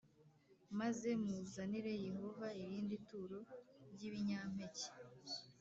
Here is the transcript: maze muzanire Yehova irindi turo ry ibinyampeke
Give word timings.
maze 0.79 1.09
muzanire 1.23 1.91
Yehova 2.07 2.47
irindi 2.61 2.95
turo 3.09 3.39
ry 3.93 4.01
ibinyampeke 4.07 4.85